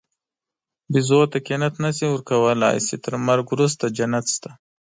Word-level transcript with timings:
بیزو 0.91 1.21
ته 1.31 1.37
قناعت 1.47 1.75
نهشې 1.83 2.07
ورکولی، 2.09 2.71
چې 2.87 2.95
تر 3.03 3.13
مرګ 3.27 3.45
وروسته 3.49 3.85
جنت 3.97 4.25
شته. 4.35 4.51